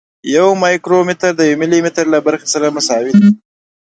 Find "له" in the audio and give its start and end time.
2.13-2.19